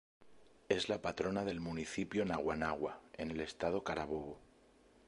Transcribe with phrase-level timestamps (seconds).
[0.67, 4.39] Es la patrona del municipio Naguanagua, en el Estado Carabobo.